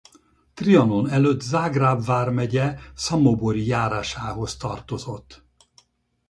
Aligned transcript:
Trianon 0.53 1.09
előtt 1.09 1.41
Zágráb 1.41 2.05
vármegye 2.05 2.79
Szamobori 2.93 3.65
járásához 3.65 4.57
tartozott. 4.57 5.43